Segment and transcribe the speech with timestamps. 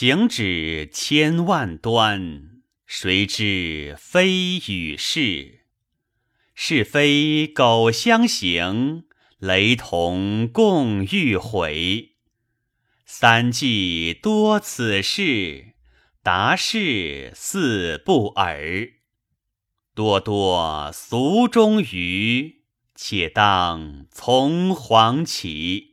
[0.00, 5.62] 行止千万端，谁知非与是？
[6.54, 9.06] 是非苟相行，
[9.40, 12.10] 雷同共欲毁。
[13.04, 15.72] 三季多此事，
[16.22, 18.90] 达事似不尔。
[19.96, 22.62] 多多俗中愚，
[22.94, 25.87] 且当从黄起。